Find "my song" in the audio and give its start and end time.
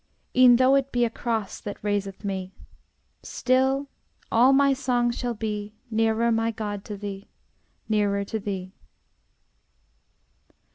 4.51-5.11